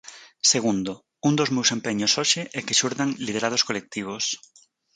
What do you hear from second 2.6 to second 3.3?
que xurdan